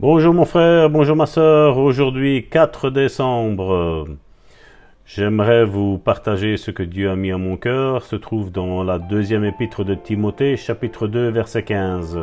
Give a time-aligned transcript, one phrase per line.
[0.00, 1.76] Bonjour mon frère, bonjour ma soeur.
[1.76, 4.06] Aujourd'hui 4 décembre.
[5.04, 8.02] J'aimerais vous partager ce que Dieu a mis à mon cœur.
[8.02, 12.18] Se trouve dans la deuxième épître de Timothée, chapitre 2, verset 15.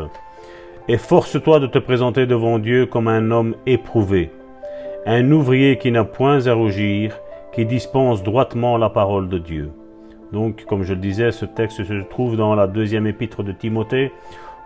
[0.88, 4.32] Efforce-toi de te présenter devant Dieu comme un homme éprouvé,
[5.06, 7.20] un ouvrier qui n'a point à rougir,
[7.54, 9.70] qui dispense droitement la parole de Dieu.
[10.34, 14.12] Donc, comme je le disais, ce texte se trouve dans la deuxième épître de Timothée,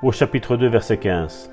[0.01, 1.51] au chapitre 2, verset 15.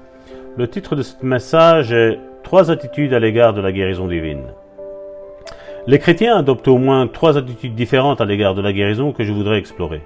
[0.57, 4.55] Le titre de ce message est Trois attitudes à l'égard de la guérison divine.
[5.87, 9.33] Les chrétiens adoptent au moins trois attitudes différentes à l'égard de la guérison que je
[9.33, 10.01] voudrais explorer.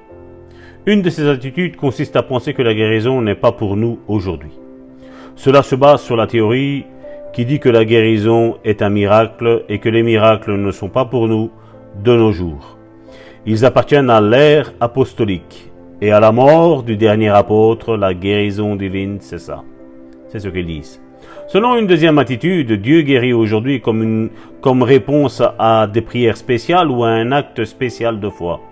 [0.84, 4.50] Une de ces attitudes consiste à penser que la guérison n'est pas pour nous aujourd'hui.
[5.36, 6.84] Cela se base sur la théorie
[7.32, 11.04] qui dit que la guérison est un miracle et que les miracles ne sont pas
[11.04, 11.52] pour nous
[12.02, 12.76] de nos jours.
[13.46, 19.18] Ils appartiennent à l'ère apostolique et à la mort du dernier apôtre, la guérison divine,
[19.20, 19.62] c'est ça.
[20.32, 20.98] C'est ce qu'ils disent.
[21.46, 24.30] Selon une deuxième attitude, Dieu guérit aujourd'hui comme,
[24.62, 28.62] comme réponse à des prières spéciales ou à un acte spécial de foi.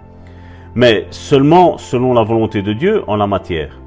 [0.75, 3.78] Mais seulement selon la volonté de Dieu en la matière.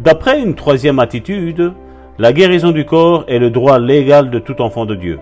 [0.00, 1.74] D'après une troisième attitude,
[2.18, 5.18] la guérison du corps est le droit légal de tout enfant de Dieu.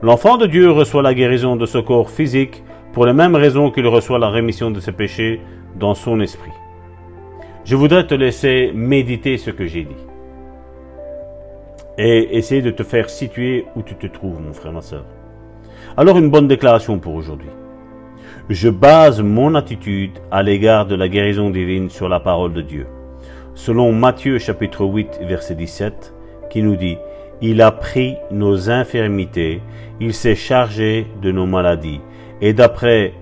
[0.00, 2.62] L'enfant de Dieu reçoit la guérison de ce corps physique
[2.94, 5.42] pour les mêmes raisons qu'il reçoit la rémission de ses péchés
[5.78, 6.52] dans son esprit.
[7.66, 10.08] Je voudrais te laisser méditer ce que j'ai dit
[11.98, 15.04] et essayer de te faire situer où tu te trouves, mon frère, ma soeur.
[15.96, 17.50] Alors une bonne déclaration pour aujourd'hui.
[18.48, 22.86] Je base mon attitude à l'égard de la guérison divine sur la parole de Dieu.
[23.54, 26.14] Selon Matthieu chapitre 8 verset 17,
[26.50, 26.98] qui nous dit,
[27.42, 29.60] Il a pris nos infirmités,
[30.00, 32.00] il s'est chargé de nos maladies.
[32.40, 33.12] Et d'après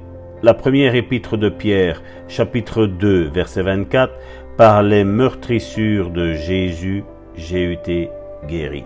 [0.43, 4.13] la première épître de Pierre, chapitre 2, verset 24,
[4.59, 7.05] par les meurtrissures de Jésus,
[7.35, 8.11] j'ai été
[8.47, 8.85] guéri.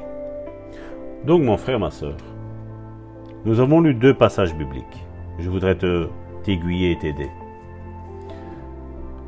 [1.25, 2.17] Donc mon frère, ma soeur,
[3.45, 5.07] nous avons lu deux passages bibliques.
[5.39, 6.09] Je voudrais te
[6.45, 7.29] t'aiguiller et t'aider.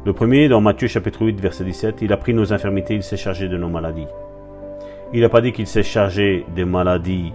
[0.04, 3.16] Le premier, dans Matthieu chapitre 8, verset 17, il a pris nos infirmités, il s'est
[3.16, 4.08] chargé de nos maladies.
[5.12, 7.32] Il n'a pas dit qu'il s'est chargé des maladies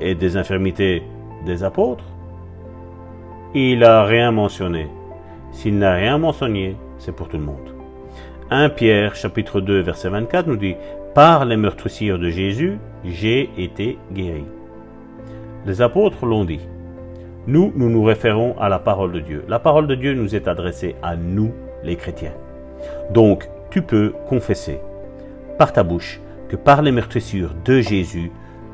[0.00, 1.02] et des infirmités
[1.46, 2.04] des apôtres.
[3.54, 4.88] Il n'a rien mentionné.
[5.52, 7.77] S'il n'a rien mentionné, c'est pour tout le monde.
[8.50, 10.74] 1 Pierre chapitre 2 verset 24 nous dit
[11.14, 14.44] par les meurtrissures de Jésus, j'ai été guéri.
[15.66, 16.60] Les apôtres l'ont dit.
[17.46, 19.44] Nous, nous nous référons à la parole de Dieu.
[19.48, 21.52] La parole de Dieu nous est adressée à nous,
[21.84, 22.32] les chrétiens.
[23.12, 24.80] Donc, tu peux confesser
[25.58, 28.30] par ta bouche que par les meurtrissures de Jésus,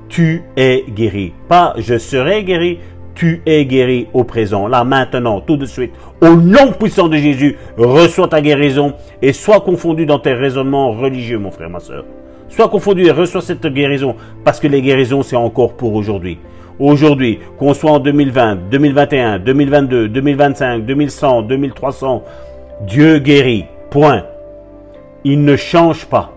[0.09, 1.33] tu es guéri.
[1.49, 2.79] Pas je serai guéri,
[3.15, 5.93] tu es guéri au présent, là maintenant, tout de suite.
[6.21, 11.39] Au nom puissant de Jésus, reçois ta guérison et sois confondu dans tes raisonnements religieux,
[11.39, 12.05] mon frère, ma soeur.
[12.49, 16.39] Sois confondu et reçois cette guérison, parce que les guérisons, c'est encore pour aujourd'hui.
[16.79, 22.25] Aujourd'hui, qu'on soit en 2020, 2021, 2022, 2025, 2100, 2300,
[22.87, 23.67] Dieu guérit.
[23.91, 24.25] Point.
[25.23, 26.33] Il ne change pas.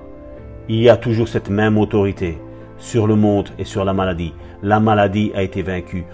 [0.69, 2.37] Il y a toujours cette même autorité
[2.77, 4.33] sur le monde et sur la maladie.
[4.61, 6.05] La maladie a été vaincue,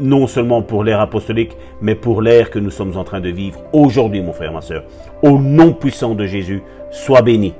[0.00, 3.60] non seulement pour l'ère apostolique, mais pour l'ère que nous sommes en train de vivre
[3.72, 4.84] aujourd'hui, mon frère, ma soeur.
[5.22, 7.54] Au nom puissant de Jésus, sois béni.